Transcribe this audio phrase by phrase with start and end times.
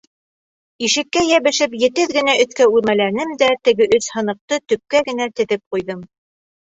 [0.87, 6.01] Ишеккә йәбешеп етеҙ генә өҫкә үрмәләнем дә теге өс һыныҡты төпкә генә теҙеп ҡуйҙым.